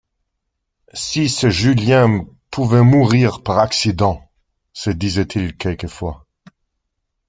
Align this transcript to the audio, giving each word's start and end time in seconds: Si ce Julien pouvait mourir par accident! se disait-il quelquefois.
Si 0.93 1.29
ce 1.29 1.51
Julien 1.51 2.25
pouvait 2.49 2.81
mourir 2.81 3.43
par 3.43 3.59
accident! 3.59 4.31
se 4.73 4.89
disait-il 4.89 5.55
quelquefois. 5.55 6.25